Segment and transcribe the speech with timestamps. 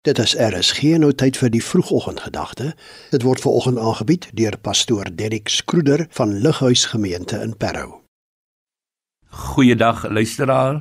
[0.00, 2.70] Dit is RSG nou tyd vir die vroegoggendgedagte.
[3.12, 7.98] Dit word veraloggend aangebied deur pastoor Derrick Skroeder van Lighuis Gemeente in Parow.
[9.28, 10.78] Goeiedag luisteraar.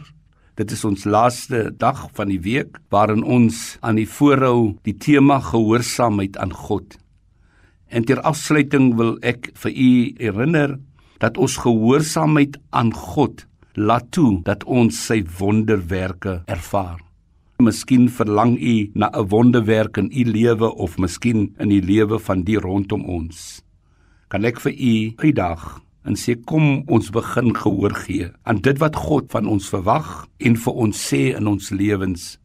[0.55, 5.41] Dit is ons laaste dag van die week waarin ons aan die voorhou die tema
[5.49, 6.95] gehoorsaamheid aan God.
[7.91, 10.77] En ter afsluiting wil ek vir u herinner
[11.19, 13.43] dat ons gehoorsaamheid aan God
[13.75, 17.08] laat toe dat ons sy wonderwerke ervaar.
[17.59, 22.43] Miskien verlang u na 'n wonderwerk in u lewe of miskien in die lewe van
[22.43, 23.61] die rondom ons.
[24.29, 28.95] Kan ek vir u uitdag en sê kom ons begin gehoor gee aan dit wat
[28.95, 32.39] God van ons verwag en vir ons sê in ons lewens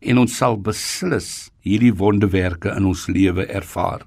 [0.00, 4.06] en ons sal beslis hierdie wonderwerke in ons lewe ervaar.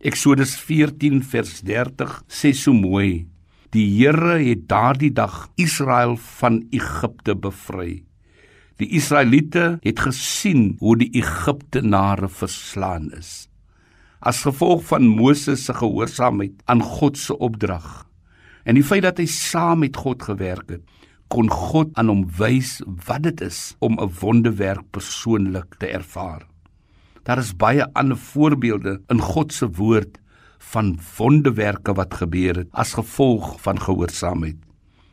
[0.00, 3.26] Eksodus 14 vers 30 sê so mooi:
[3.70, 8.04] Die Here het daardie dag Israel van Egipte bevry.
[8.82, 13.46] Die Israeliete het gesien hoe die Egiptenare verslaan is.
[14.18, 18.02] As gevolg van Moses se gehoorsaamheid aan God se opdrag
[18.64, 20.82] en die feit dat hy saam met God gewerk het,
[21.28, 26.42] kon God aan hom wys wat dit is om 'n wonderwerk persoonlik te ervaar.
[27.22, 30.18] Daar is baie ander voorbeelde in God se woord
[30.58, 34.56] van wonderwerke wat gebeur het as gevolg van gehoorsaamheid.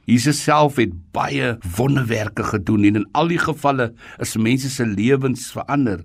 [0.10, 3.92] Jesus self het baie wonderwerke gedoen en in al die gevalle
[4.24, 6.02] is mense se lewens verander.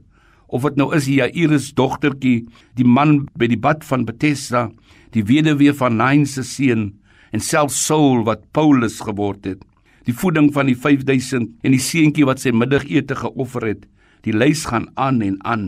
[0.47, 2.45] Of dit nou is Jairus dogtertjie,
[2.77, 4.69] die man by die bad van Bethesda,
[5.17, 6.91] die weduwee van Nain se seun
[7.33, 9.65] en self Saul wat Paulus geword het.
[10.07, 13.87] Die voeding van die 5000 en die seentjie wat sy middagete geoffer het.
[14.23, 15.67] Die lys gaan aan en aan.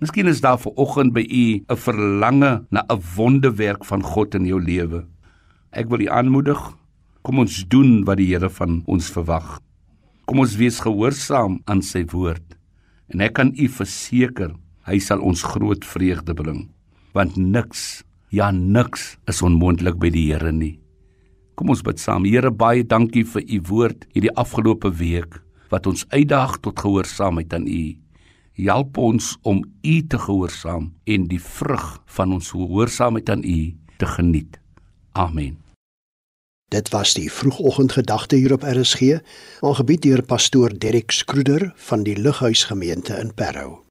[0.00, 4.46] Miskien is daar ver oggend by u 'n verlange na 'n wonderwerk van God in
[4.46, 5.04] jou lewe.
[5.72, 6.79] Ek wil u aanmoedig
[7.20, 9.58] Kom ons doen wat die Here van ons verwag.
[10.24, 12.56] Kom ons wees gehoorsaam aan sy woord.
[13.12, 14.54] En ek kan u verseker,
[14.88, 16.64] hy sal ons groot vreugde bring.
[17.12, 20.78] Want niks, ja niks is onmoontlik by die Here nie.
[21.60, 22.24] Kom ons bid saam.
[22.24, 27.68] Here, baie dankie vir u woord hierdie afgelope week wat ons uitdaag tot gehoorsaamheid aan
[27.68, 27.82] u.
[28.60, 33.58] Help ons om u te gehoorsaam en die vrug van ons gehoorsaamheid aan u
[34.00, 34.56] te geniet.
[35.12, 35.60] Amen.
[36.70, 39.18] Dit was die vroegoggendgedagte hier op RSG,
[39.60, 43.89] aangebied deur pastoor Derrick Skroeder van die Lighuis gemeente in Parow.